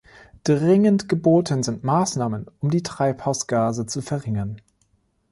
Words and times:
Dringend 0.45 1.09
geboten 1.09 1.61
sind 1.61 1.83
Maßnahmen, 1.83 2.47
um 2.59 2.71
die 2.71 2.81
Treibhausgase 2.81 3.85
zu 3.85 4.01
verringern. 4.01 4.59